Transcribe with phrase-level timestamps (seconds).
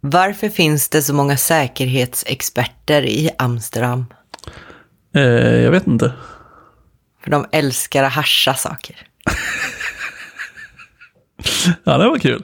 [0.00, 4.06] Varför finns det så många säkerhetsexperter i Amsterdam?
[5.14, 5.22] Eh,
[5.62, 6.12] jag vet inte.
[7.24, 8.96] För de älskar att hascha saker.
[11.84, 12.42] Ja, det var kul.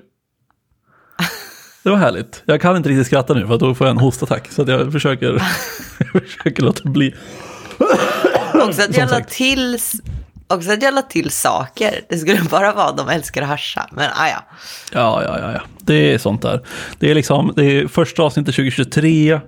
[1.82, 2.42] Det var härligt.
[2.44, 4.50] Jag kan inte riktigt skratta nu för då får jag en hostattack.
[4.50, 5.26] Så jag försöker,
[6.12, 7.14] jag försöker låta bli.
[8.54, 9.78] Också att, jag la till,
[10.52, 12.00] också att jag la till saker.
[12.08, 13.88] Det skulle bara vara de älskar att hascha.
[13.92, 14.44] Men ah, ja.
[14.92, 15.60] Ja, ja, ja, ja.
[15.78, 16.66] Det är sånt där.
[16.98, 19.40] Det är liksom, det är första avsnittet 2023.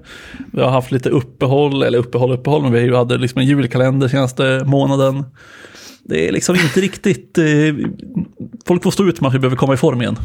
[0.52, 4.62] Vi har haft lite uppehåll, eller uppehåll, uppehåll, men vi hade liksom en julkalender senaste
[4.66, 5.24] månaden.
[6.04, 7.44] Det är liksom inte riktigt, eh,
[8.66, 10.16] folk får stå ut med att vi behöver komma i form igen.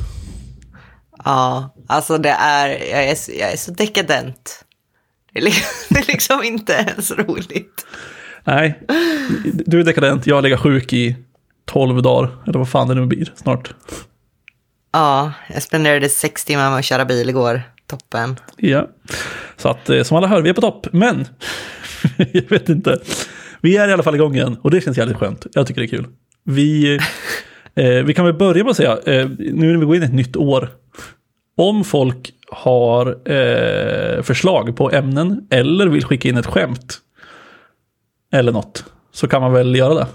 [1.25, 4.65] Ja, alltså det är, jag är, så, jag är så dekadent.
[5.33, 7.85] Det är, liksom, det är liksom inte ens roligt.
[8.43, 8.79] Nej,
[9.43, 11.15] du är dekadent, jag ligger sjuk i
[11.65, 13.73] tolv dagar, eller vad fan det nu blir snart.
[14.93, 17.61] Ja, jag spenderade sex timmar med att köra bil igår.
[17.87, 18.35] Toppen.
[18.57, 18.87] Ja,
[19.57, 20.87] så att eh, som alla hör, vi är på topp.
[20.91, 21.27] Men,
[22.17, 22.99] jag vet inte.
[23.61, 25.47] Vi är i alla fall igång igen och det känns jävligt skönt.
[25.53, 26.07] Jag tycker det är kul.
[26.43, 26.99] Vi,
[27.75, 30.05] eh, vi kan väl börja med att säga, eh, nu när vi går in i
[30.05, 30.69] ett nytt år,
[31.57, 36.97] om folk har eh, förslag på ämnen eller vill skicka in ett skämt
[38.31, 40.07] eller något, så kan man väl göra det.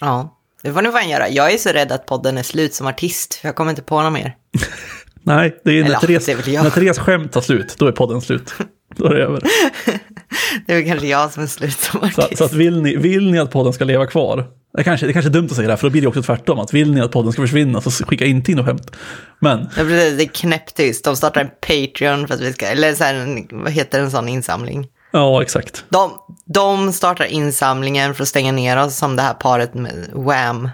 [0.00, 1.28] Ja, det får ni fan göra.
[1.28, 4.02] Jag är så rädd att podden är slut som artist, för jag kommer inte på
[4.02, 4.36] något mer.
[5.22, 7.92] Nej, det är Eller, när Therese, det är när Therese skämt tar slut, då är
[7.92, 8.54] podden slut.
[8.96, 9.40] Då är det över.
[10.66, 12.38] Det är väl kanske jag som är slut som Så, artist.
[12.38, 14.46] så att vill, ni, vill ni att podden ska leva kvar,
[14.76, 16.22] det kanske, det kanske är dumt att säga det här, för då blir det också
[16.22, 16.58] tvärtom.
[16.58, 18.96] Att vill ni att podden ska försvinna, så skicka inte in och skämt.
[19.38, 21.04] Men, Ja, precis, det är knäpptyst.
[21.04, 24.28] De startar en Patreon för att vi ska, eller så här, vad heter en sån
[24.28, 24.88] insamling?
[25.10, 25.84] Ja exakt.
[25.88, 26.10] De,
[26.44, 30.68] de startar insamlingen för att stänga ner oss som det här paret med Wham,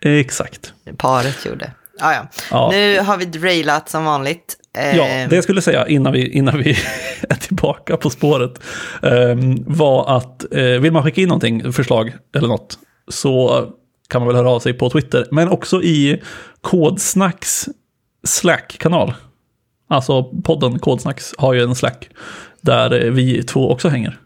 [0.00, 0.72] Exakt.
[0.96, 1.70] paret gjorde.
[2.00, 2.28] Ah, ja.
[2.50, 2.68] Ja.
[2.72, 4.56] Nu har vi drailat som vanligt.
[4.74, 6.70] Ja, det jag skulle säga innan vi, innan vi
[7.28, 8.60] är tillbaka på spåret
[9.02, 13.66] ehm, var att eh, vill man skicka in någonting, förslag eller något, så
[14.08, 16.22] kan man väl höra av sig på Twitter, men också i
[16.60, 17.68] Kodsnacks
[18.24, 19.14] Slack-kanal.
[19.88, 22.10] Alltså podden Kodsnacks har ju en Slack
[22.62, 24.18] där vi två också hänger.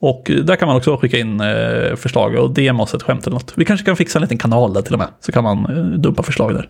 [0.00, 3.34] Och där kan man också skicka in eh, förslag och DM oss ett skämt eller
[3.34, 3.52] något.
[3.56, 5.84] Vi kanske kan fixa en liten kanal där till och med, så kan man eh,
[6.00, 6.68] dumpa förslag där.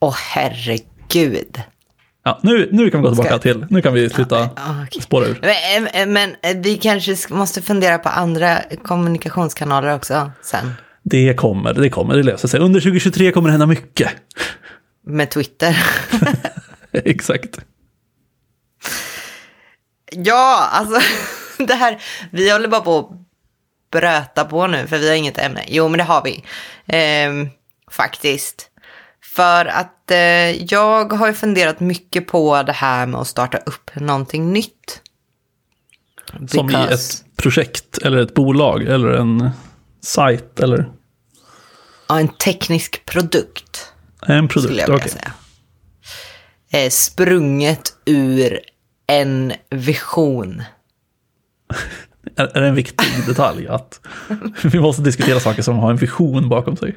[0.00, 1.62] Åh herregud.
[2.24, 5.02] Ja, nu, nu kan vi gå tillbaka till, nu kan vi sluta Ah, okej.
[5.02, 5.38] spåra ur.
[5.42, 10.70] Men, eh, men vi kanske sk- måste fundera på andra kommunikationskanaler också sen.
[11.02, 12.60] Det kommer, det kommer, det löser sig.
[12.60, 14.08] Under 2023 kommer det hända mycket.
[15.06, 15.76] Med Twitter.
[16.92, 17.58] Exakt.
[20.16, 21.00] Ja, alltså
[21.64, 23.08] det här, vi håller bara på att
[23.90, 25.64] bröta på nu för vi har inget ämne.
[25.68, 26.44] Jo, men det har vi.
[26.86, 27.48] Ehm,
[27.90, 28.70] faktiskt.
[29.34, 30.18] För att eh,
[30.64, 35.00] jag har ju funderat mycket på det här med att starta upp någonting nytt.
[36.48, 39.50] Som i Because- ett projekt eller ett bolag eller en
[40.00, 40.90] sajt eller
[42.08, 43.92] Ja, en teknisk produkt.
[44.26, 44.88] en produkt.
[44.88, 45.08] Okej.
[45.10, 45.32] säga.
[46.72, 48.60] Eh, sprunget ur
[49.06, 50.62] en vision.
[52.36, 54.00] Är, det en viktig detalj att
[54.64, 56.96] vi måste diskutera saker som har en vision bakom sig?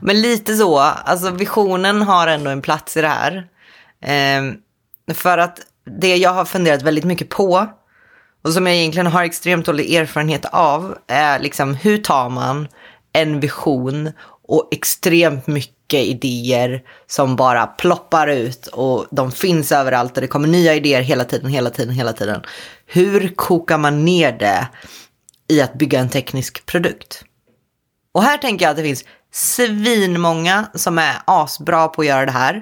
[0.00, 3.46] Men lite så, alltså visionen har ändå en plats i det här.
[4.00, 4.56] Ehm,
[5.14, 5.60] för att
[6.00, 7.66] det jag har funderat väldigt mycket på
[8.44, 12.68] och som jag egentligen har extremt dålig erfarenhet av är liksom hur tar man
[13.12, 14.12] en vision
[14.48, 20.48] och extremt mycket idéer som bara ploppar ut och de finns överallt och det kommer
[20.48, 22.42] nya idéer hela tiden, hela tiden, hela tiden.
[22.86, 24.68] Hur kokar man ner det
[25.48, 27.24] i att bygga en teknisk produkt?
[28.12, 32.32] Och här tänker jag att det finns svinmånga som är asbra på att göra det
[32.32, 32.54] här.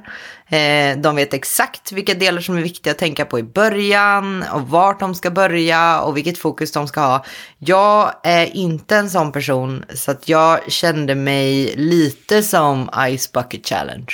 [0.48, 4.68] Eh, de vet exakt vilka delar som är viktiga att tänka på i början och
[4.68, 7.24] vart de ska börja och vilket fokus de ska ha.
[7.58, 13.68] Jag är inte en sån person så att jag kände mig lite som Ice Bucket
[13.68, 14.12] Challenge.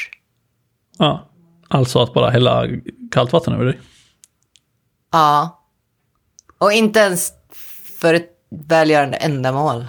[0.99, 1.29] Ja,
[1.69, 2.67] alltså att bara hälla
[3.11, 3.81] kallt vatten över dig.
[5.13, 5.63] Ja.
[6.59, 7.33] Och inte ens
[8.01, 8.31] för ett
[8.69, 9.87] välgörande ändamål.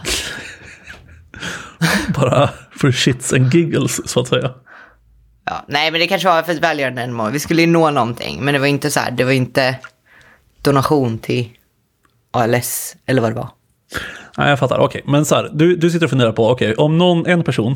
[2.16, 4.52] Bara för shits and giggles så att säga.
[5.46, 7.32] Ja, nej, men det kanske var för ett välgörande ändamål.
[7.32, 9.80] Vi skulle ju nå någonting, men det var inte så här, det var inte
[10.62, 11.50] donation till
[12.32, 13.50] ALS eller vad det var.
[14.38, 14.80] Nej, jag fattar.
[14.80, 17.76] Okej, men så här, du, du sitter och funderar på, okej, om någon, en person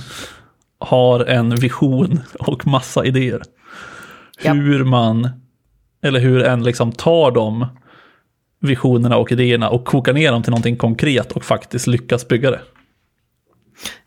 [0.79, 3.41] har en vision och massa idéer.
[4.43, 4.53] Ja.
[4.53, 5.29] Hur man,
[6.03, 7.65] eller hur en liksom tar de
[8.59, 12.61] visionerna och idéerna och kokar ner dem till någonting konkret och faktiskt lyckas bygga det.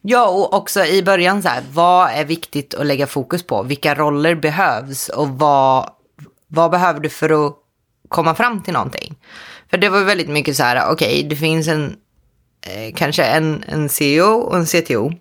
[0.00, 3.62] Ja, och också i början så här, vad är viktigt att lägga fokus på?
[3.62, 5.90] Vilka roller behövs och vad,
[6.46, 7.54] vad behöver du för att
[8.08, 9.16] komma fram till någonting?
[9.70, 11.96] För det var väldigt mycket så här, okej, okay, det finns en,
[12.66, 15.12] eh, kanske en, en CEO och en CTO.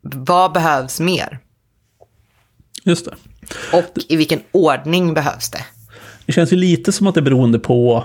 [0.00, 1.38] Vad behövs mer?
[2.84, 3.14] Just det.
[3.72, 5.64] Och i vilken ordning behövs det?
[6.26, 8.04] Det känns ju lite som att det är beroende på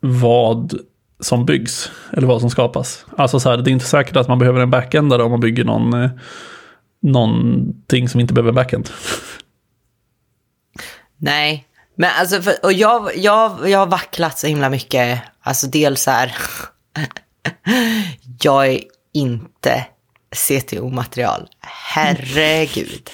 [0.00, 0.80] vad
[1.20, 3.06] som byggs, eller vad som skapas.
[3.16, 5.64] Alltså så här, det är inte säkert att man behöver en backendare om man bygger
[5.64, 6.10] någon, eh,
[7.02, 8.90] någonting som inte behöver en backend.
[11.16, 11.66] Nej,
[11.96, 15.20] men alltså, för, och jag, jag, jag har vacklat så himla mycket.
[15.40, 16.34] Alltså dels så här,
[18.42, 18.80] jag är
[19.12, 19.86] inte
[20.36, 21.48] CTO-material.
[21.60, 23.10] Herregud.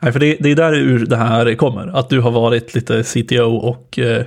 [0.00, 1.98] Nej, för det, det är där ur det här kommer.
[1.98, 4.26] Att du har varit lite CTO och eh,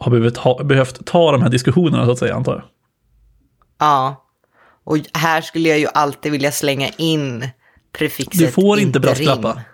[0.00, 2.62] har behövt, ha, behövt ta de här diskussionerna så att säga, antar jag.
[3.78, 4.26] Ja,
[4.84, 7.48] och här skulle jag ju alltid vilja slänga in
[7.98, 9.60] prefixet Du får inte brasklappa.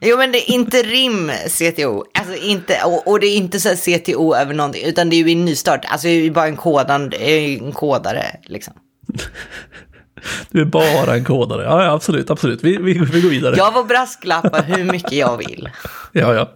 [0.00, 3.68] Jo men det är inte rim CTO, alltså inte, och, och, det är inte så
[3.76, 6.56] CTO över någonting, utan det är ju en nystart, alltså det är ju bara en,
[6.56, 8.74] kodan, en kodare liksom.
[10.50, 13.56] Du är bara en kodare, ja, ja absolut, absolut, vi, vi, vi går vidare.
[13.56, 15.68] Jag får brasklappa hur mycket jag vill.
[16.12, 16.50] Ja, ja.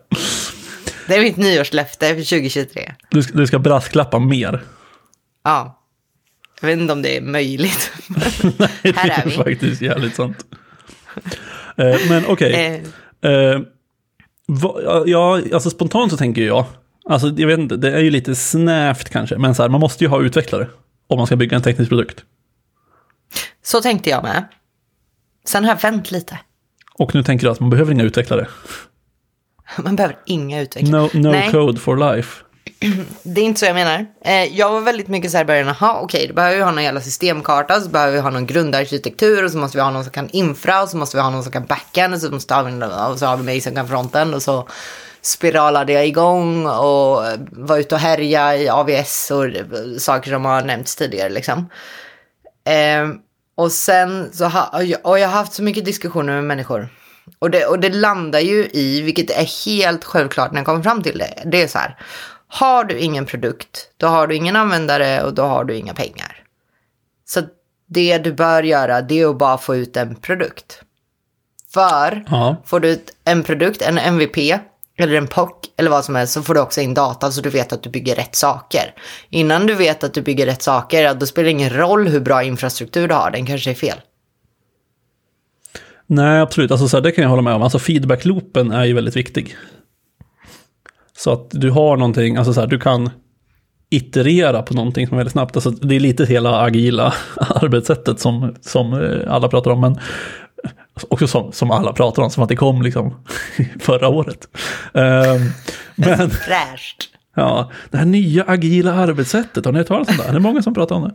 [1.08, 2.94] Det är mitt nyårslöfte för 2023.
[3.10, 4.62] Du ska, du ska brasklappa mer.
[5.44, 5.82] Ja.
[6.60, 7.92] Jag vet inte om det är möjligt.
[8.58, 10.46] Nej, det är, är faktiskt jävligt sant.
[11.76, 12.82] Eh, men okej.
[13.22, 13.30] Eh.
[13.30, 13.60] eh
[15.06, 16.64] ja, alltså spontant så tänker jag,
[17.04, 20.04] alltså jag vet inte, det är ju lite snävt kanske, men så här, man måste
[20.04, 20.68] ju ha utvecklare
[21.06, 22.24] om man ska bygga en teknisk produkt.
[23.62, 24.44] Så tänkte jag med.
[25.44, 26.38] Sen har jag vänt lite.
[26.94, 28.46] Och nu tänker du att man behöver inga utvecklare?
[29.76, 31.10] Man behöver inga utvecklare.
[31.12, 32.44] No, no code for life.
[33.22, 34.06] Det är inte så jag menar.
[34.24, 36.70] Eh, jag var väldigt mycket så här i början, okej, okay, då behöver vi ha
[36.70, 40.04] någon jävla systemkarta, så behöver vi ha någon grundarkitektur, och så måste vi ha någon
[40.04, 42.62] som kan infra, och så måste vi ha någon som kan backend, och så, måste
[42.62, 44.68] vi, och så har vi mig som kan fronten, och så
[45.22, 49.44] spiralade jag igång och var ute och härja i AVS och
[50.00, 51.70] saker som har nämnts tidigare liksom.
[52.64, 53.08] Eh,
[53.56, 56.88] och sen så ha, och jag har haft så mycket diskussioner med människor
[57.38, 61.02] och det, och det landar ju i, vilket är helt självklart när jag kommer fram
[61.02, 61.98] till det, det är så här.
[62.48, 66.44] Har du ingen produkt, då har du ingen användare och då har du inga pengar.
[67.24, 67.42] Så
[67.88, 70.82] det du bör göra, det är att bara få ut en produkt.
[71.74, 72.56] För ja.
[72.66, 74.38] får du ut en produkt, en MVP,
[74.98, 77.50] eller en POC eller vad som helst så får du också in data så du
[77.50, 78.94] vet att du bygger rätt saker.
[79.30, 82.42] Innan du vet att du bygger rätt saker, då spelar det ingen roll hur bra
[82.42, 84.00] infrastruktur du har, den kanske är fel.
[86.10, 86.70] Nej, absolut.
[86.70, 87.62] Alltså, så här, det kan jag hålla med om.
[87.62, 89.56] Alltså, feedback-loopen är ju väldigt viktig.
[91.16, 93.10] Så att du har någonting, alltså så här, du kan
[93.90, 95.56] iterera på någonting som är väldigt snabbt.
[95.56, 99.80] Alltså, det är lite hela agila arbetssättet som, som eh, alla pratar om.
[99.80, 99.98] Men
[101.08, 103.14] också som, som alla pratar om, som att det kom liksom
[103.80, 104.48] förra året.
[104.92, 105.50] Um,
[105.94, 107.08] men, Fräscht.
[107.36, 110.30] Ja, det här nya agila arbetssättet, har ni hört talas om det?
[110.30, 111.14] Det är många som pratar om det.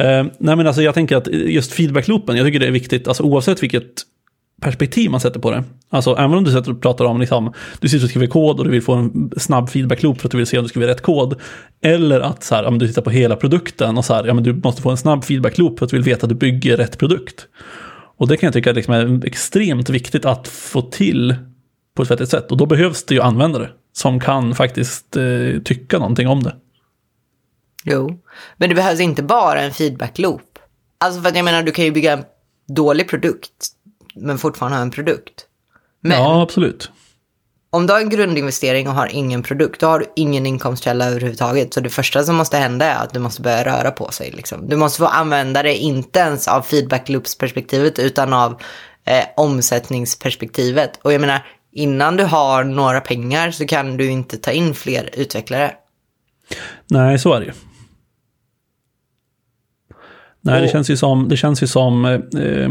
[0.00, 3.22] Uh, nej men alltså jag tänker att just feedback-loopen, jag tycker det är viktigt, alltså
[3.22, 4.02] oavsett vilket
[4.62, 5.64] perspektiv man sätter på det.
[5.90, 8.64] Alltså även om du sätter och pratar om, liksom, du sitter och skriver kod och
[8.64, 11.02] du vill få en snabb feedback-loop för att du vill se om du skriver rätt
[11.02, 11.40] kod.
[11.82, 14.44] Eller att så här, om du tittar på hela produkten och så här, ja, men
[14.44, 16.98] du måste få en snabb feedback-loop för att du vill veta att du bygger rätt
[16.98, 17.46] produkt.
[18.16, 21.34] Och det kan jag tycka liksom är extremt viktigt att få till
[21.96, 22.50] på ett vettigt sätt.
[22.50, 26.54] Och då behövs det ju användare som kan faktiskt eh, tycka någonting om det.
[27.84, 28.20] Jo,
[28.56, 30.58] men det behövs inte bara en feedback-loop.
[31.00, 32.24] Alltså för att jag menar, du kan ju bygga en
[32.68, 33.68] dålig produkt
[34.14, 35.46] men fortfarande ha en produkt.
[36.00, 36.90] Men ja, absolut.
[37.70, 41.74] Om du har en grundinvestering och har ingen produkt, då har du ingen inkomstkälla överhuvudtaget.
[41.74, 44.30] Så det första som måste hända är att du måste börja röra på sig.
[44.30, 44.68] Liksom.
[44.68, 48.60] Du måste få använda det, inte ens av feedback loops-perspektivet, utan av
[49.04, 51.00] eh, omsättningsperspektivet.
[51.02, 55.10] Och jag menar, innan du har några pengar så kan du inte ta in fler
[55.12, 55.74] utvecklare.
[56.86, 57.52] Nej, så är det ju.
[60.40, 62.70] Nej, och, det känns ju som, det känns ju som eh,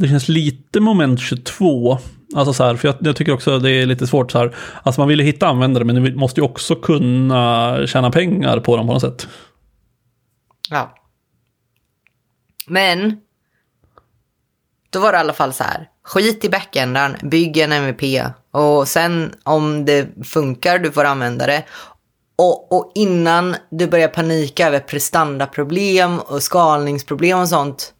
[0.00, 1.98] det känns lite moment 22.
[2.34, 4.56] Alltså så här, för jag, jag, tycker också det är lite svårt så här.
[4.82, 8.76] Alltså man vill ju hitta användare men du måste ju också kunna tjäna pengar på
[8.76, 9.28] dem på något sätt.
[10.70, 10.94] Ja.
[12.66, 13.16] Men.
[14.90, 15.88] Då var det i alla fall så här.
[16.04, 18.02] Skit i backendaren, bygg en MVP.
[18.50, 21.64] Och sen om det funkar, du får använda det.
[22.36, 27.94] Och, och innan du börjar panika över prestandaproblem och skalningsproblem och sånt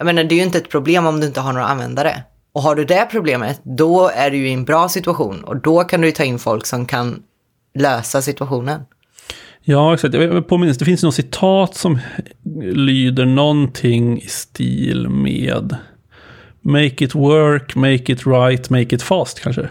[0.00, 2.22] jag menar, det är ju inte ett problem om du inte har några användare.
[2.52, 5.84] Och har du det problemet, då är du ju i en bra situation och då
[5.84, 7.22] kan du ta in folk som kan
[7.78, 8.80] lösa situationen.
[9.62, 10.14] Ja, exakt.
[10.14, 11.98] Jag påminns, det finns något citat som
[12.62, 15.76] lyder någonting i stil med
[16.60, 19.68] Make it work, make it right, make it fast kanske.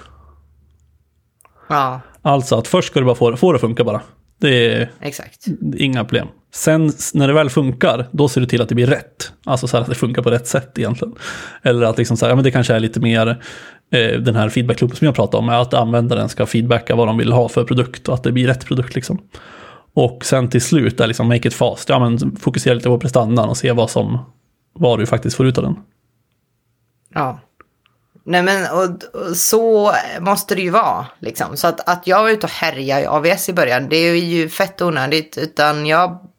[1.69, 4.01] Ja, Alltså att först ska du bara få, få det att funka bara.
[4.39, 5.47] Det är exakt.
[5.77, 6.27] inga problem.
[6.51, 9.31] Sen när det väl funkar, då ser du till att det blir rätt.
[9.45, 11.15] Alltså så att det funkar på rätt sätt egentligen.
[11.61, 13.27] Eller att liksom så här, ja, men det kanske är lite mer
[13.91, 17.17] eh, den här feedbackklubben som jag pratade om, är att användaren ska feedbacka vad de
[17.17, 19.21] vill ha för produkt och att det blir rätt produkt liksom.
[19.93, 23.49] Och sen till slut är liksom make it fast, ja men fokusera lite på prestandan
[23.49, 24.19] och se vad som,
[24.73, 25.75] vad du faktiskt får ut av den.
[27.13, 27.39] Ja.
[28.23, 31.57] Nej men och, och så måste det ju vara liksom.
[31.57, 34.49] Så att, att jag var ute och härjade i AVS i början, det är ju
[34.49, 35.37] fett onödigt.
[35.37, 36.29] Utan jag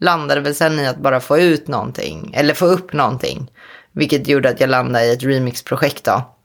[0.00, 3.50] landade väl sen i att bara få ut någonting, eller få upp någonting.
[3.92, 6.36] Vilket gjorde att jag landade i ett remix-projekt då.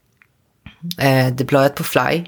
[0.98, 2.24] Eh, deployat på Fly.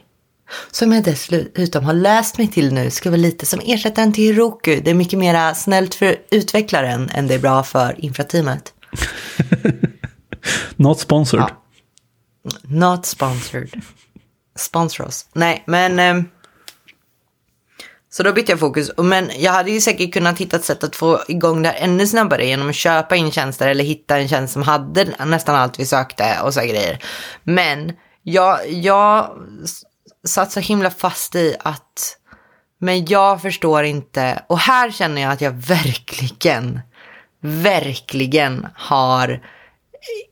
[0.71, 4.81] Som jag dessutom har läst mig till nu ska vara lite som ersättaren till Heroku.
[4.85, 8.73] Det är mycket mer snällt för utvecklaren än det är bra för infrateamet.
[10.77, 11.45] Not sponsored.
[11.49, 11.68] Ja.
[12.63, 13.83] Not sponsored.
[14.57, 15.27] Sponsor oss.
[15.33, 15.99] Nej, men...
[15.99, 16.25] Eh,
[18.11, 18.91] så då bytte jag fokus.
[18.97, 22.07] Men jag hade ju säkert kunnat hitta ett sätt att få igång det här ännu
[22.07, 25.87] snabbare genom att köpa in tjänster eller hitta en tjänst som hade nästan allt vi
[25.87, 27.05] sökte och så grejer.
[27.43, 29.31] Men jag, jag
[30.27, 32.19] satt så himla fast i att
[32.81, 34.43] men jag förstår inte.
[34.47, 36.81] Och här känner jag att jag verkligen,
[37.41, 39.41] verkligen har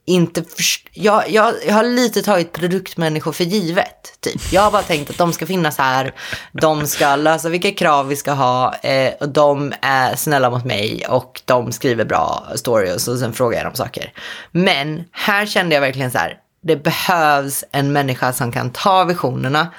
[0.06, 4.20] inte först- jag, jag, jag har lite tagit produktmänniskor för givet.
[4.20, 4.52] Typ.
[4.52, 6.14] Jag har bara tänkt att de ska finnas här,
[6.52, 11.06] de ska lösa vilka krav vi ska ha, eh, och de är snälla mot mig
[11.08, 14.12] och de skriver bra stories och sen frågar jag dem saker.
[14.50, 19.72] Men här kände jag verkligen så här, det behövs en människa som kan ta visionerna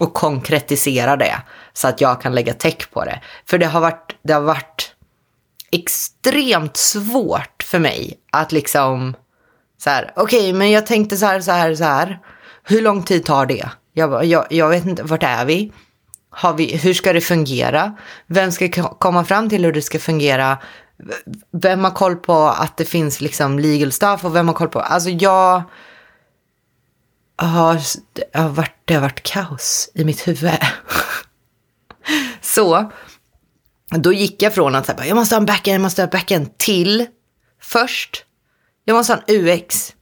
[0.00, 1.36] och konkretisera det
[1.72, 3.20] så att jag kan lägga tech på det.
[3.46, 4.94] För det har varit, det har varit
[5.72, 9.16] extremt svårt för mig att liksom
[9.84, 12.18] så här, okej, okay, men jag tänkte så här, så här, så här.
[12.62, 13.68] Hur lång tid tar det?
[13.92, 15.72] Jag, jag, jag vet inte, vart är vi?
[16.30, 16.76] Har vi?
[16.76, 17.96] Hur ska det fungera?
[18.26, 20.58] Vem ska komma fram till hur det ska fungera?
[21.52, 24.80] Vem har koll på att det finns liksom legal stuff och vem har koll på?
[24.80, 25.62] Alltså jag
[27.36, 27.80] har,
[28.12, 30.50] det har varit, det har varit kaos i mitt huvud.
[32.40, 32.92] så
[33.90, 36.10] då gick jag från att säga, jag måste ha en backend, jag måste ha en
[36.10, 37.06] backend till
[37.60, 38.26] först
[38.84, 39.94] jag måste ha en UX.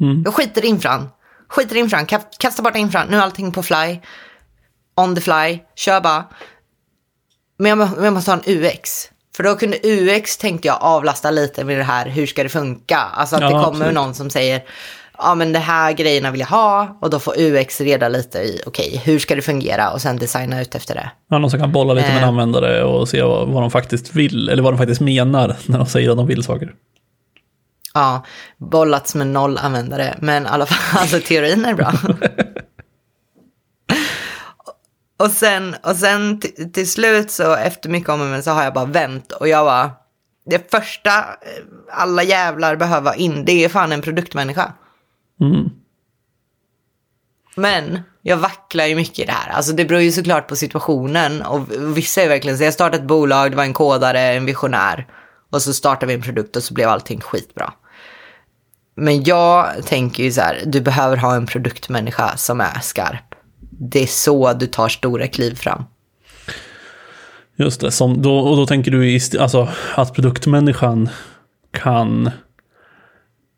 [0.00, 0.22] Mm.
[0.24, 1.08] Jag skiter i infran.
[1.48, 2.06] Skiter i infran,
[2.38, 3.08] kasta bort infran.
[3.08, 4.00] Nu är allting på fly.
[4.96, 6.24] On the fly, kör bara.
[7.58, 9.10] Men jag, jag måste ha en UX.
[9.36, 12.96] För då kunde UX, tänkte jag, avlasta lite med det här, hur ska det funka?
[12.96, 13.94] Alltså att ja, det kommer absolut.
[13.94, 14.62] någon som säger,
[15.18, 16.98] ja men det här grejerna vill jag ha.
[17.00, 19.90] Och då får UX reda lite i, okej, okay, hur ska det fungera?
[19.90, 21.10] Och sen designa ut efter det.
[21.30, 22.28] Ja, någon som kan bolla lite med eh.
[22.28, 25.86] användare och se vad, vad de faktiskt vill, eller vad de faktiskt menar när de
[25.86, 26.72] säger att de vill saker.
[27.96, 28.24] Ja,
[28.56, 31.92] bollats med noll användare, men i alla fall, alltså teorin är bra.
[35.18, 36.40] och sen, och sen
[36.72, 39.90] till slut så efter mycket om men så har jag bara vänt och jag bara,
[40.46, 41.10] det första
[41.92, 44.72] alla jävlar behöver in, det är fan en produktmänniska.
[45.40, 45.70] Mm.
[47.54, 49.52] Men jag vacklar ju mycket i det här.
[49.52, 51.42] Alltså det beror ju såklart på situationen.
[51.42, 55.06] Och vissa är verkligen så, jag startade ett bolag, det var en kodare, en visionär.
[55.50, 57.72] Och så startade vi en produkt och så blev allting skitbra.
[58.96, 63.34] Men jag tänker ju så här, du behöver ha en produktmänniska som är skarp.
[63.70, 65.84] Det är så du tar stora kliv fram.
[67.56, 71.08] Just det, som då, och då tänker du alltså, att produktmänniskan
[71.70, 72.26] kan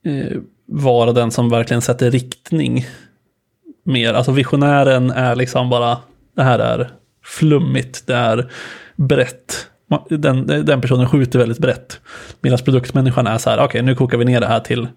[0.05, 2.87] eh, vara den som verkligen sätter riktning
[3.85, 4.15] mer.
[4.15, 5.99] Alltså visionären är liksom bara,
[6.37, 6.91] det här är
[7.25, 8.53] flummigt, det är
[8.97, 9.67] brett.
[10.09, 12.01] Den, den personen skjuter väldigt brett.
[12.41, 14.89] Medan produktmänniskan är så här, okej okay, nu kokar vi ner det här till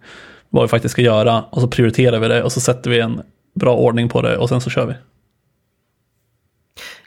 [0.51, 3.21] vad vi faktiskt ska göra och så prioriterar vi det och så sätter vi en
[3.53, 4.93] bra ordning på det och sen så kör vi.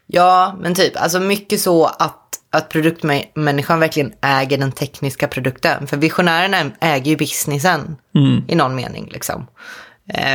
[0.07, 5.87] Ja, men typ, alltså mycket så att, att produktmänniskan verkligen äger den tekniska produkten.
[5.87, 8.45] För visionären äger ju businessen mm.
[8.49, 9.47] i någon mening liksom.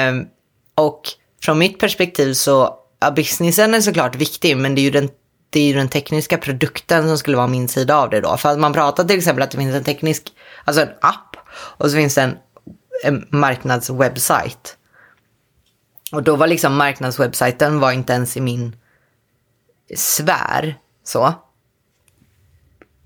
[0.09, 0.27] Um,
[0.75, 1.01] och
[1.41, 5.09] från mitt perspektiv så, ja, businessen är såklart viktig, men det är ju den
[5.51, 8.37] det är ju den tekniska produkten som skulle vara min sida av det då.
[8.37, 10.31] För att man pratar till exempel att det finns en teknisk,
[10.65, 12.37] alltså en app och så finns det en
[13.03, 14.77] en marknadswebbsajt.
[16.11, 18.75] Och då var liksom marknadswebbsajten var inte ens i min
[19.95, 20.77] sfär.
[21.03, 21.33] Så.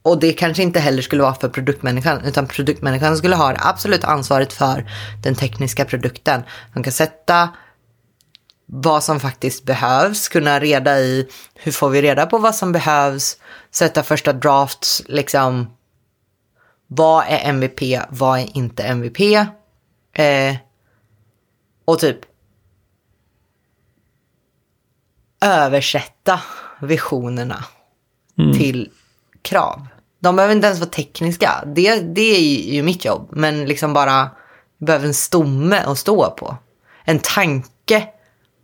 [0.01, 4.03] Och det kanske inte heller skulle vara för produktmänniskan, utan produktmänniskan skulle ha det absolut
[4.03, 4.91] ansvaret för
[5.23, 6.43] den tekniska produkten.
[6.73, 7.49] De kan sätta
[8.65, 13.37] vad som faktiskt behövs, kunna reda i hur får vi reda på vad som behövs,
[13.71, 15.77] sätta första drafts, liksom
[16.87, 19.47] vad är MVP, vad är inte MVP?
[20.13, 20.55] Eh,
[21.85, 22.19] och typ
[25.41, 26.41] översätta
[26.81, 27.63] visionerna
[28.57, 28.89] till
[29.41, 29.87] krav.
[30.19, 31.63] De behöver inte ens vara tekniska.
[31.65, 33.27] Det, det är ju mitt jobb.
[33.31, 34.31] Men liksom bara
[34.77, 36.57] behöver en stomme att stå på.
[37.03, 38.07] En tanke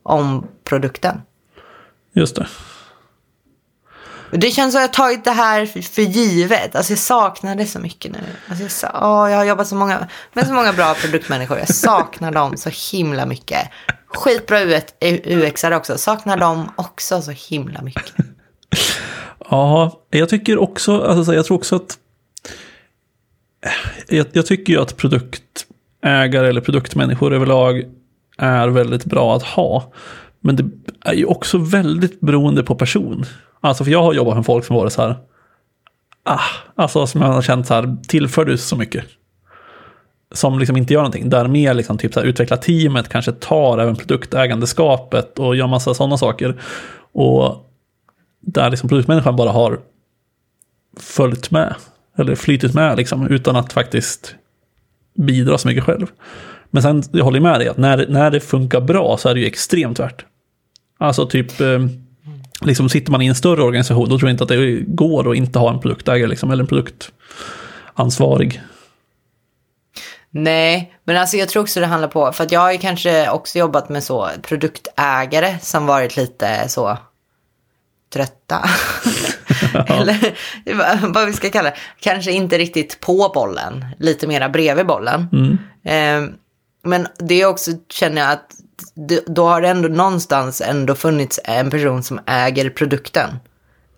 [0.03, 1.21] om produkten.
[2.13, 2.47] Just det.
[4.31, 6.75] Det känns som att jag har tagit det här för, för givet.
[6.75, 8.19] Alltså jag saknar det så mycket nu.
[8.47, 11.57] Alltså jag, sa, åh, jag har jobbat så många, med så många bra produktmänniskor.
[11.57, 13.69] Jag saknar dem så himla mycket.
[14.07, 14.59] Skitbra
[15.25, 15.97] UX-are också.
[15.97, 18.13] Saknar dem också så himla mycket.
[19.51, 21.97] Ja, jag tycker också, alltså jag tror också att
[23.65, 27.83] eh, jag, jag tycker ju att produktägare eller produktmänniskor överlag
[28.37, 29.93] är väldigt bra att ha.
[30.39, 30.65] Men det
[31.01, 33.25] är ju också väldigt beroende på person.
[33.61, 35.15] Alltså för jag har jobbat med folk som varit så här,
[36.23, 36.39] ah,
[36.75, 39.05] alltså som jag har känt så här, tillför du så mycket?
[40.31, 41.29] Som liksom inte gör någonting.
[41.29, 45.93] Där mer liksom typ så här, utveckla teamet, kanske tar även produktägandeskapet och gör massa
[45.93, 46.61] sådana saker.
[47.11, 47.69] Och
[48.39, 49.79] där liksom produktmänniskan bara har
[50.99, 51.75] följt med.
[52.17, 54.35] Eller flytit med liksom, utan att faktiskt
[55.13, 56.07] bidra så mycket själv.
[56.69, 59.39] Men sen, jag håller med dig, att när, när det funkar bra så är det
[59.39, 60.25] ju extremt värt.
[60.97, 61.79] Alltså typ, eh,
[62.61, 65.37] liksom sitter man i en större organisation, då tror jag inte att det går att
[65.37, 68.61] inte ha en produktägare liksom, eller en produktansvarig.
[70.31, 73.29] Nej, men alltså jag tror också det handlar på, för att jag har ju kanske
[73.29, 76.97] också jobbat med så produktägare som varit lite så
[78.13, 78.69] trötta.
[79.87, 80.33] Eller
[81.13, 81.77] vad vi ska kalla det.
[81.99, 85.27] Kanske inte riktigt på bollen, lite mera bredvid bollen.
[85.31, 85.57] Mm.
[85.83, 86.35] Eh,
[86.83, 88.55] men det är också, känner jag att
[89.25, 93.29] då har det ändå någonstans ändå funnits en person som äger produkten.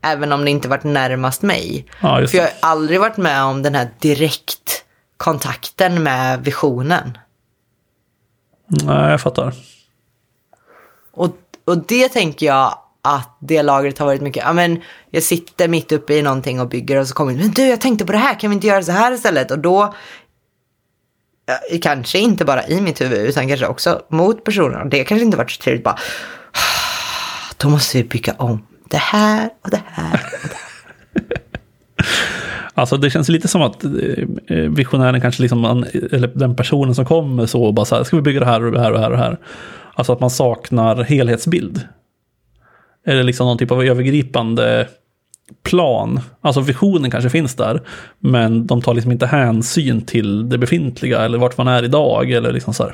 [0.03, 1.85] Även om det inte varit närmast mig.
[2.01, 7.17] Ja, För jag har aldrig varit med om den här direktkontakten med visionen.
[8.67, 9.53] Nej, jag fattar.
[11.11, 15.67] Och, och det tänker jag att det lagret har varit mycket, ja men jag sitter
[15.67, 18.17] mitt uppe i någonting och bygger och så kommer men du jag tänkte på det
[18.17, 19.51] här, kan vi inte göra så här istället?
[19.51, 19.93] Och då,
[21.81, 24.81] kanske inte bara i mitt huvud utan kanske också mot personen.
[24.81, 25.95] Och det kanske inte varit så trevligt bara,
[26.51, 30.67] ah, då måste vi bygga om det här och det här och det här.
[32.73, 33.91] Alltså det känns lite som att eh,
[34.47, 38.15] eh, visionären kanske liksom, eller den personen som kommer så och bara så här, ska
[38.15, 39.37] vi bygga det här och det här och det här och det här.
[39.93, 41.81] Alltså att man saknar helhetsbild.
[43.05, 44.87] Eller liksom någon typ av övergripande
[45.63, 46.19] plan.
[46.41, 47.81] Alltså visionen kanske finns där,
[48.19, 52.51] men de tar liksom inte hänsyn till det befintliga eller vart man är idag eller
[52.51, 52.93] liksom så här.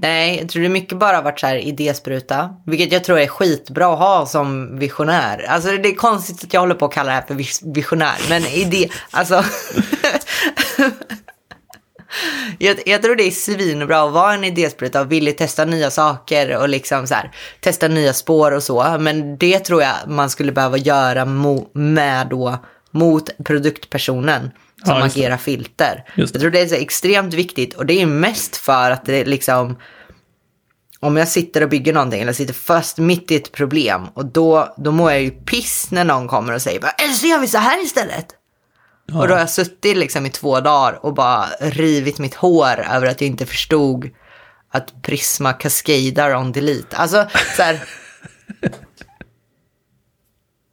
[0.00, 3.92] Nej, jag tror det mycket bara varit så här idéspruta, vilket jag tror är skitbra
[3.92, 5.46] att ha som visionär.
[5.48, 8.46] Alltså det är konstigt att jag håller på att kalla det här för visionär, men
[8.46, 9.44] idé, alltså.
[12.58, 16.56] jag, jag, tror det är svinbra att vara en idéspruta och vilja testa nya saker
[16.56, 18.96] och liksom så här, testa nya spår och så.
[19.00, 22.58] Men det tror jag man skulle behöva göra mo, med då
[22.90, 24.50] mot produktpersonen
[24.84, 26.04] som ja, agerar filter.
[26.14, 29.76] Jag tror det är så extremt viktigt och det är mest för att det liksom
[31.00, 34.74] om jag sitter och bygger någonting eller sitter fast mitt i ett problem och då,
[34.76, 37.58] då mår jag ju piss när någon kommer och säger eller så gör vi så
[37.58, 38.35] här istället.
[39.06, 39.20] Ja.
[39.20, 43.06] Och då har jag suttit liksom i två dagar och bara rivit mitt hår över
[43.06, 44.10] att jag inte förstod
[44.70, 46.96] att Prisma cascadar on delete.
[46.96, 47.82] Alltså så här.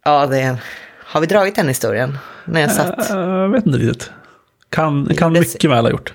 [0.05, 0.63] ja, det är...
[1.05, 2.17] Har vi dragit den historien?
[2.45, 3.09] När jag satt?
[3.09, 4.11] Jag vet inte riktigt.
[4.69, 6.13] Kan, kan mycket väl ha gjort.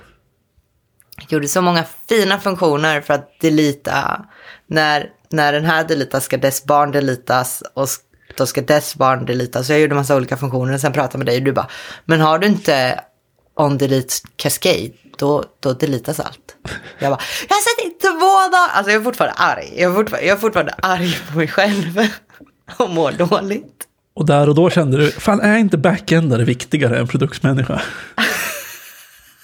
[1.16, 4.24] Jag gjorde så många fina funktioner för att delita.
[4.66, 7.88] När, när den här delitas ska dess barn delitas och
[8.38, 9.66] då ska dess barn delitas.
[9.66, 11.68] Så jag gjorde massa olika funktioner och sen pratade med dig och du bara,
[12.04, 13.00] men har du inte
[13.54, 16.56] on delete cascade, då, då delitas allt.
[16.98, 18.68] Jag bara, jag har sett i två dagar.
[18.72, 19.72] Alltså jag är fortfarande arg.
[19.76, 22.00] Jag är fortfarande, jag är fortfarande arg på mig själv
[22.76, 23.84] och mår dåligt.
[24.14, 27.72] Och där och då kände du, fan är inte backendare viktigare än produktmänniska?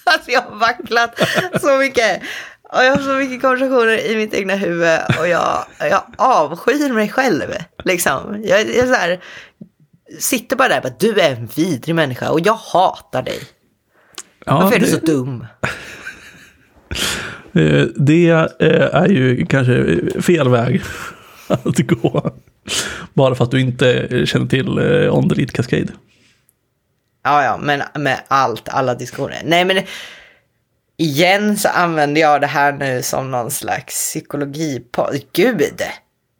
[0.05, 1.21] alltså jag har vacklat
[1.61, 2.23] så mycket.
[2.75, 7.09] Och jag har så mycket konversationer i mitt egna huvud och jag, jag avskyr mig
[7.09, 7.45] själv.
[7.85, 8.43] Liksom.
[8.45, 9.21] Jag, jag så här,
[10.19, 13.39] sitter bara där och bara, du är en vidrig människa och jag hatar dig.
[14.47, 14.87] Ja, Varför är det...
[14.87, 15.47] du så dum?
[17.57, 20.83] Eh, det eh, är ju kanske fel väg
[21.49, 22.35] att gå.
[23.15, 25.93] Bara för att du inte känner till eh, On Delete Cascade.
[27.23, 29.43] Ja, ja, men med allt, alla diskussioner.
[29.45, 29.77] Nej, men
[30.97, 35.21] igen så använder jag det här nu som någon slags psykologipodd.
[35.33, 35.83] Gud!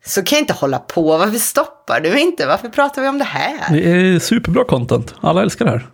[0.07, 1.19] Så kan jag inte hålla på.
[1.19, 2.47] Varför stoppar du inte?
[2.47, 3.73] Varför pratar vi om det här?
[3.73, 5.15] Det är superbra content.
[5.21, 5.87] Alla älskar det här.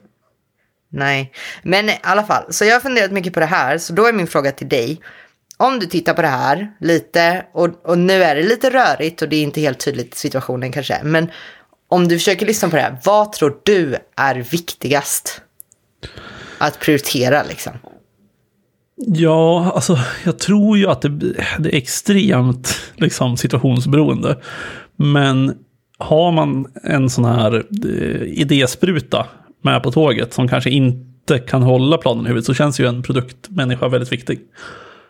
[0.93, 2.53] Nej, men i alla fall.
[2.53, 3.79] Så jag har funderat mycket på det här.
[3.79, 5.01] Så då är min fråga till dig.
[5.57, 9.29] Om du tittar på det här lite och, och nu är det lite rörigt och
[9.29, 11.01] det är inte helt tydligt situationen kanske.
[11.03, 11.31] Men
[11.89, 12.99] om du försöker lyssna på det här.
[13.05, 15.41] Vad tror du är viktigast?
[16.59, 17.73] Att prioritera liksom.
[19.07, 21.09] Ja, alltså jag tror ju att det,
[21.59, 24.37] det är extremt liksom, situationsberoende.
[24.97, 25.55] Men
[25.99, 29.27] har man en sån här eh, idéspruta
[29.63, 33.03] med på tåget som kanske inte kan hålla planen i huvudet så känns ju en
[33.03, 34.41] produktmänniska väldigt viktig.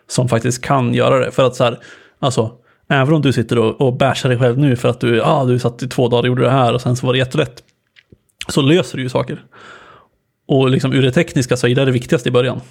[0.07, 1.31] Som faktiskt kan göra det.
[1.31, 1.79] För att så här,
[2.19, 2.51] alltså,
[2.89, 5.59] även om du sitter och, och bärsar dig själv nu för att du, ah, du
[5.59, 7.63] satt i två dagar och gjorde det här och sen så var det jättelätt.
[8.47, 9.43] Så löser du ju saker.
[10.47, 12.61] Och liksom ur det tekniska så är det det viktigaste i början.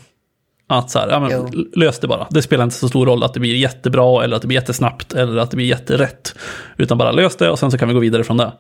[0.73, 2.27] Att så här, ja, men, lös det bara.
[2.31, 5.13] Det spelar inte så stor roll att det blir jättebra eller att det blir jättesnabbt
[5.13, 6.35] eller att det blir jätterätt.
[6.77, 8.53] Utan bara lös det och sen så kan vi gå vidare från det.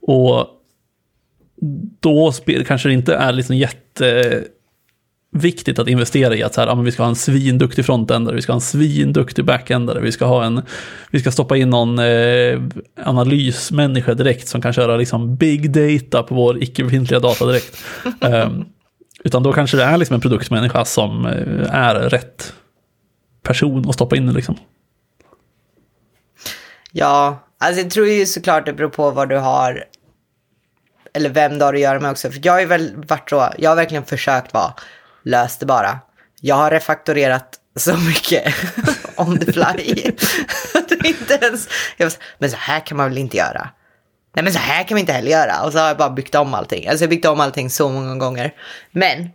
[0.00, 0.46] Och
[2.00, 2.32] då
[2.66, 6.92] kanske det inte är liksom jätteviktigt att investera i att så här, ja, men vi
[6.92, 10.62] ska ha en svinduktig frontendare, vi ska ha en svinduktig backendare, vi ska, ha en,
[11.10, 12.60] vi ska stoppa in någon eh,
[13.04, 17.84] analysmänniska direkt som kan köra liksom big data på vår icke befintliga data direkt.
[18.20, 18.64] um,
[19.24, 22.52] utan då kanske det är liksom en produktmänniska som eh, är rätt
[23.42, 24.56] person att stoppa in liksom.
[26.92, 29.84] Ja, alltså jag tror ju såklart det beror på vad du har.
[31.14, 32.30] Eller vem du har att göra med också.
[32.30, 34.74] För jag har ju väl varit så, jag har verkligen försökt vara,
[35.24, 35.98] lös det bara.
[36.40, 38.54] Jag har refaktorerat så mycket
[39.16, 40.12] on the fly.
[41.04, 43.70] inte ens, jag var, men så här kan man väl inte göra.
[44.34, 45.62] Nej men så här kan vi inte heller göra.
[45.62, 46.88] Och så har jag bara byggt om allting.
[46.88, 48.54] Alltså jag har byggt om allting så många gånger.
[48.90, 49.30] Men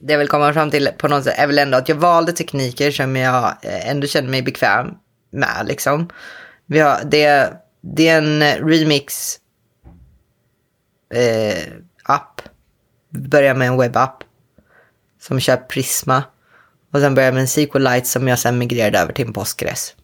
[0.00, 2.32] det jag vill komma fram till på något sätt är väl ändå att jag valde
[2.32, 4.94] tekniker som jag eh, ändå känner mig bekväm
[5.30, 6.08] med liksom.
[6.66, 9.38] Vi har, det, det är en remix
[11.14, 11.62] eh,
[12.04, 12.40] app.
[13.10, 14.24] Börjar med en webbapp.
[15.20, 16.22] Som kör Prisma.
[16.92, 19.94] Och sen börjar med en SQLite som jag sen migrerade över till en Postgres.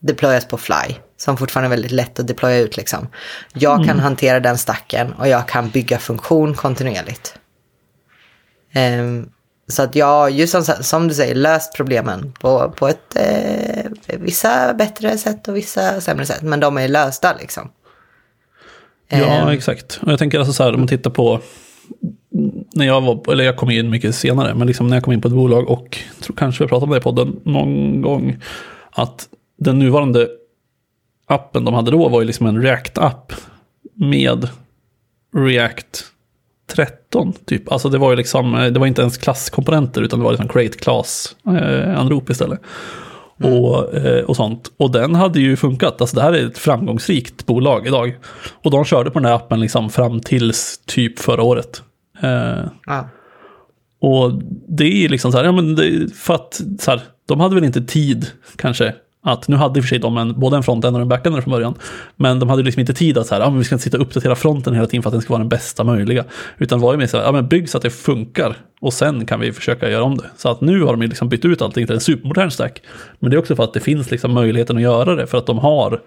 [0.00, 2.76] Deployas på Fly som fortfarande är väldigt lätt att deploya ut.
[2.76, 3.08] Liksom.
[3.52, 3.98] Jag kan mm.
[3.98, 7.34] hantera den stacken och jag kan bygga funktion kontinuerligt.
[9.00, 9.30] Um,
[9.68, 14.74] så att jag, just som, som, du säger, löst problemen på, på ett eh, vissa
[14.74, 16.42] bättre sätt och vissa sämre sätt.
[16.42, 17.70] Men de är lösta liksom.
[19.08, 20.00] Ja, um, exakt.
[20.02, 21.40] Och jag tänker alltså så här, om man tittar på
[22.74, 25.20] när jag var, eller jag kom in mycket senare, men liksom när jag kom in
[25.20, 28.42] på ett bolag och tror kanske vi pratade om det i podden någon gång,
[28.90, 29.28] att
[29.58, 30.28] den nuvarande
[31.30, 33.32] appen de hade då var ju liksom en React-app
[33.94, 34.48] med
[35.36, 36.04] React
[36.70, 37.72] 13 typ.
[37.72, 40.78] Alltså det var ju liksom, det var inte ens klasskomponenter utan det var liksom create
[40.78, 42.60] class eh, anrop istället.
[43.40, 43.52] Mm.
[43.52, 44.72] Och, eh, och sånt.
[44.76, 46.00] Och den hade ju funkat.
[46.00, 48.18] Alltså det här är ett framgångsrikt bolag idag.
[48.64, 51.82] Och de körde på den här appen liksom fram tills typ förra året.
[52.22, 53.04] Eh, ah.
[54.00, 54.32] Och
[54.68, 57.64] det är liksom så här, ja men det, för att så här, de hade väl
[57.64, 60.96] inte tid kanske att nu hade i och för sig de en, både en frontend
[60.96, 61.74] och en backend från början.
[62.16, 63.96] Men de hade liksom inte tid att så här, ah, men vi ska inte sitta
[63.96, 66.24] och uppdatera fronten hela tiden för att den ska vara den bästa möjliga.
[66.58, 69.26] Utan var ju mer så här, ah, men bygg så att det funkar och sen
[69.26, 70.30] kan vi försöka göra om det.
[70.36, 72.82] Så att nu har de liksom bytt ut allting till en supermodern stack.
[73.18, 75.46] Men det är också för att det finns liksom möjligheten att göra det för att
[75.46, 76.00] de har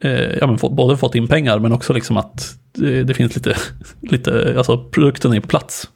[0.00, 3.56] eh, ja, men både fått in pengar men också liksom att det, det finns lite,
[4.00, 5.88] lite, alltså produkten är på plats.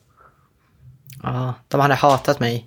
[1.22, 2.66] Ja, de hade hatat mig.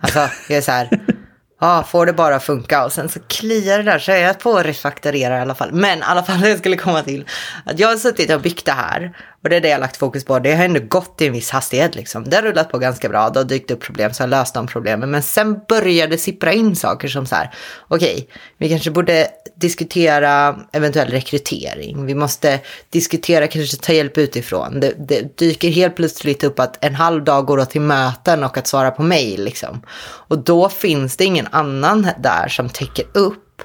[0.00, 0.88] Alltså, jag är så här,
[1.60, 2.84] ah, får det bara funka.
[2.84, 5.72] Och sen så kliar det där så är jag på att refaktorera i alla fall.
[5.72, 7.24] Men i alla fall det skulle komma till.
[7.64, 9.16] Att jag har suttit och byggt det här.
[9.42, 10.38] Och det är det jag har lagt fokus på.
[10.38, 12.24] Det har ändå gått i en viss hastighet liksom.
[12.24, 13.30] Det har rullat på ganska bra.
[13.30, 15.10] Det har dykt upp problem så jag har löst de problemen.
[15.10, 17.54] Men sen började sippra in saker som så här.
[17.88, 18.26] Okej, okay,
[18.58, 22.06] vi kanske borde diskutera eventuell rekrytering.
[22.06, 24.80] Vi måste diskutera, kanske ta hjälp utifrån.
[24.80, 28.58] Det, det dyker helt plötsligt upp att en halv dag går åt till möten och
[28.58, 29.44] att svara på mejl.
[29.44, 29.82] Liksom.
[30.02, 33.62] Och då finns det ingen annan där som täcker upp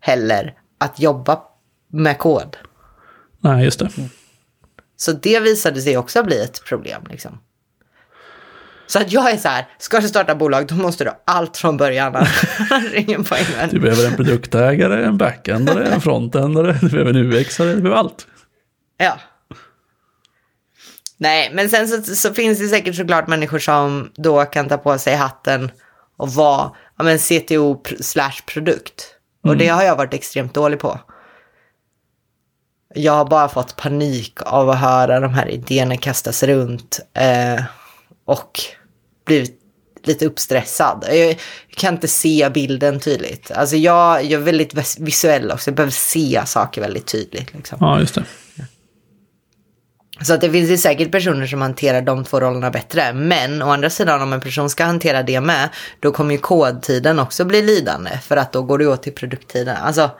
[0.00, 1.40] heller att jobba
[1.92, 2.56] med kod.
[3.40, 3.88] Nej, just det.
[5.00, 7.02] Så det visade sig också bli ett problem.
[7.10, 7.40] Liksom.
[8.86, 11.56] Så att jag är så här, ska du starta bolag då måste du ha allt
[11.56, 12.26] från början.
[12.94, 13.68] ingen poäng med.
[13.70, 18.26] Du behöver en produktägare, en backendare, en frontändare, du behöver en UXare, du behöver allt.
[18.96, 19.18] Ja.
[21.16, 24.98] Nej, men sen så, så, finns det säkert såklart människor som då kan ta på
[24.98, 25.70] sig hatten
[26.16, 29.14] och vara ja, men CTO slash produkt.
[29.42, 29.58] Och mm.
[29.58, 31.00] det har jag varit extremt dålig på.
[32.94, 37.00] Jag har bara fått panik av att höra de här idéerna kastas runt.
[37.14, 37.62] Eh,
[38.24, 38.60] och
[39.26, 39.60] blivit
[40.04, 41.04] lite uppstressad.
[41.10, 41.38] Jag
[41.76, 43.50] kan inte se bilden tydligt.
[43.50, 47.54] Alltså jag, jag är väldigt visuell också, jag behöver se saker väldigt tydligt.
[47.54, 47.78] Liksom.
[47.80, 48.24] Ja, just det.
[50.20, 53.12] Så att det finns ju säkert personer som hanterar de två rollerna bättre.
[53.12, 55.68] Men å andra sidan om en person ska hantera det med,
[56.00, 58.10] då kommer ju kodtiden också bli lidande.
[58.22, 59.76] För att då går det åt till produkttiden.
[59.76, 60.10] Alltså,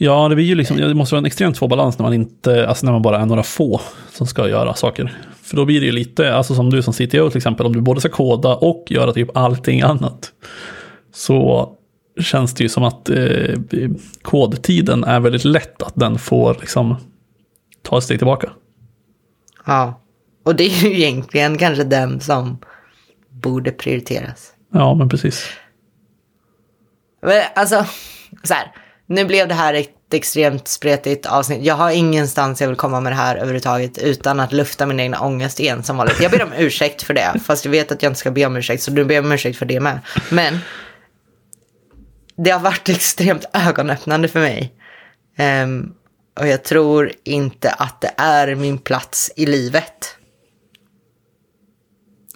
[0.00, 2.68] Ja, det blir ju liksom, det måste vara en extremt svår balans när man inte,
[2.68, 3.80] alltså när man bara är några få
[4.12, 5.18] som ska göra saker.
[5.42, 7.80] För då blir det ju lite, alltså som du som CTO till exempel, om du
[7.80, 10.32] både ska koda och göra typ allting annat.
[11.12, 11.70] Så
[12.20, 13.54] känns det ju som att eh,
[14.22, 16.96] kodtiden är väldigt lätt att den får liksom
[17.82, 18.50] ta ett steg tillbaka.
[19.66, 20.00] Ja,
[20.44, 22.58] och det är ju egentligen kanske den som
[23.28, 24.52] borde prioriteras.
[24.72, 25.48] Ja, men precis.
[27.22, 27.86] Men alltså,
[28.42, 28.72] så här
[29.08, 31.64] nu blev det här ett extremt spretigt avsnitt.
[31.64, 35.20] Jag har ingenstans jag vill komma med det här överhuvudtaget utan att lufta min egna
[35.20, 36.20] ångest igen som vanligt.
[36.20, 38.56] Jag ber om ursäkt för det, fast jag vet att jag inte ska be om
[38.56, 40.00] ursäkt, så du ber om ursäkt för det med.
[40.30, 40.58] Men
[42.36, 44.72] det har varit extremt ögonöppnande för mig.
[45.62, 45.94] Um,
[46.40, 50.16] och jag tror inte att det är min plats i livet.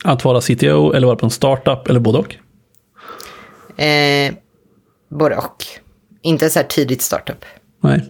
[0.05, 2.37] Att vara CTO eller vara på en startup eller både och?
[3.83, 4.35] Eh,
[5.09, 5.65] både och.
[6.23, 7.45] Inte så här tidigt startup.
[7.81, 8.01] Nej.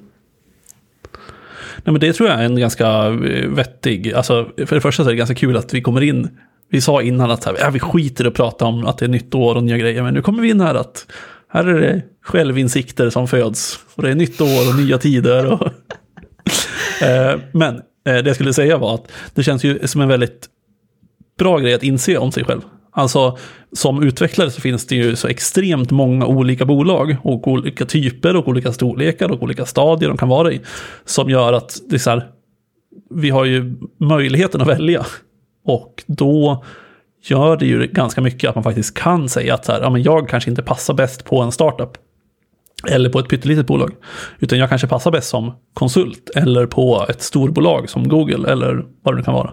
[1.77, 5.09] Nej men det tror jag är en ganska eh, vettig, alltså för det första så
[5.09, 6.39] är det ganska kul att vi kommer in,
[6.71, 9.09] vi sa innan att här, ja, vi skiter i att prata om att det är
[9.09, 11.07] nytt år och nya grejer, men nu kommer vi in här att
[11.49, 15.53] här är det självinsikter som föds och det är nytt år och nya tider.
[15.53, 15.67] Och
[17.03, 20.49] eh, men eh, det jag skulle säga var att det känns ju som en väldigt
[21.39, 22.61] bra grej att inse om sig själv.
[22.95, 23.39] Alltså
[23.73, 28.49] som utvecklare så finns det ju så extremt många olika bolag och olika typer och
[28.49, 30.61] olika storlekar och olika stadier de kan vara i.
[31.05, 32.29] Som gör att det är så här,
[33.11, 35.07] vi har ju möjligheten att välja.
[35.65, 36.65] Och då
[37.23, 40.03] gör det ju ganska mycket att man faktiskt kan säga att så här, ja, men
[40.03, 41.99] jag kanske inte passar bäst på en startup.
[42.89, 43.93] Eller på ett pyttelitet bolag.
[44.39, 46.31] Utan jag kanske passar bäst som konsult.
[46.37, 49.53] Eller på ett storbolag som Google eller vad det nu kan vara.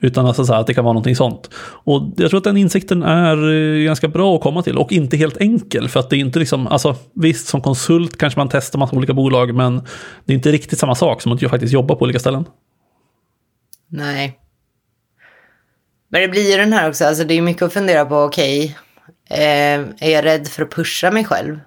[0.00, 1.50] Utan alltså så här, att det kan vara någonting sånt.
[1.62, 5.16] Och jag tror att den insikten är eh, ganska bra att komma till och inte
[5.16, 5.88] helt enkel.
[5.88, 9.12] För att det är inte liksom, alltså visst som konsult kanske man testar massa olika
[9.12, 9.76] bolag men
[10.24, 12.44] det är inte riktigt samma sak som att jag faktiskt jobba på olika ställen.
[13.88, 14.38] Nej.
[16.08, 18.76] Men det blir ju den här också, alltså det är mycket att fundera på, okej,
[19.26, 21.60] okay, eh, är jag rädd för att pusha mig själv?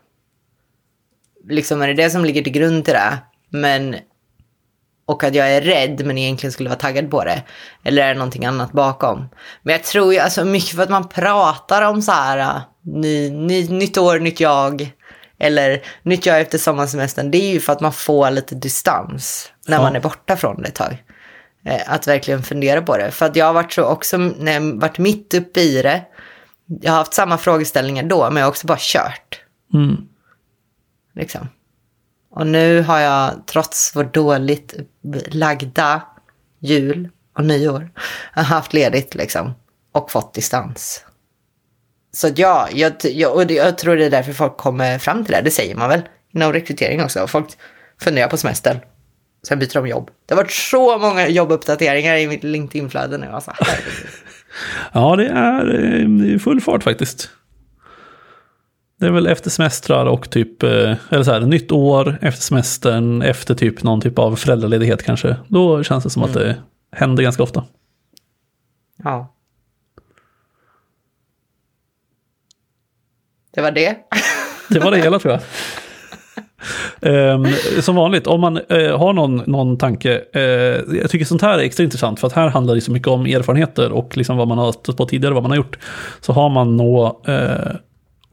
[1.50, 3.18] Liksom är det det som ligger till grund till det?
[3.50, 3.96] Men
[5.06, 7.44] och att jag är rädd men egentligen skulle vara taggad på det.
[7.84, 9.30] Eller är det någonting annat bakom?
[9.64, 13.30] Men jag tror ju alltså mycket för att man pratar om så här äh, ny,
[13.30, 14.92] ny, nytt år, nytt jag.
[15.40, 17.32] Eller nytt jag efter sommarsemestern.
[17.32, 19.82] Det är ju för att man får lite distans när ja.
[19.82, 21.04] man är borta från det ett tag.
[21.66, 23.12] Eh, att verkligen fundera på det.
[23.12, 26.02] För att jag har varit så också, när jag varit mitt uppe i det.
[26.66, 29.42] Jag har haft samma frågeställningar då, men jag har också bara kört.
[29.74, 29.98] Mm.
[31.16, 31.48] Liksom.
[32.36, 34.74] Och nu har jag, trots vår dåligt
[35.28, 36.02] lagda
[36.60, 37.90] jul och nyår,
[38.32, 39.54] haft ledigt liksom.
[39.92, 41.06] Och fått distans.
[42.12, 45.42] Så ja, jag, jag, och jag tror det är därför folk kommer fram till det.
[45.42, 46.02] Det säger man väl
[46.34, 47.28] inom rekrytering också.
[47.28, 47.48] Folk
[48.02, 48.80] funderar på semestern.
[49.48, 50.12] Sen byter de jobb.
[50.26, 53.28] Det har varit så många jobbuppdateringar i mitt LinkedIn-flöde nu.
[53.28, 53.54] Alltså,
[54.94, 57.30] ja, det är eh, full fart faktiskt.
[59.04, 63.22] Det är väl efter semestrar och typ, eh, eller så här, nytt år, efter semestern,
[63.22, 65.36] efter typ någon typ av föräldraledighet kanske.
[65.48, 66.30] Då känns det som mm.
[66.30, 66.58] att det
[66.92, 67.64] händer ganska ofta.
[69.04, 69.34] Ja.
[73.54, 73.98] Det var det.
[74.70, 75.40] Det var det hela tror
[77.00, 77.34] jag.
[77.36, 77.48] Um,
[77.82, 81.64] som vanligt, om man uh, har någon, någon tanke, uh, jag tycker sånt här är
[81.64, 84.58] extra intressant för att här handlar det så mycket om erfarenheter och liksom vad man
[84.58, 85.78] har stött på tidigare, vad man har gjort.
[86.22, 87.76] Så har man nå uh,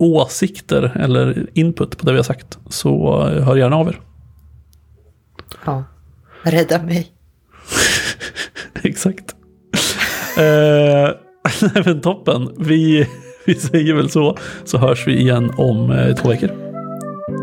[0.00, 4.00] åsikter eller input på det vi har sagt så hör gärna av er.
[5.64, 5.84] Ja,
[6.42, 7.12] rädda mig.
[8.82, 9.34] Exakt.
[10.38, 11.10] eh,
[11.84, 12.54] men toppen.
[12.58, 13.06] Vi,
[13.46, 16.50] vi säger väl så, så hörs vi igen om eh, två veckor.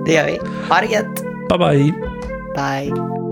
[0.05, 0.39] Det gör vi.
[0.69, 1.23] Ha det gött.
[1.49, 1.93] Bye bye.
[2.55, 3.26] Bye.